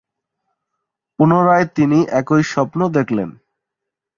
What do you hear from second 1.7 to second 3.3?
তিনি একই স্বপ্ন দেখলেন।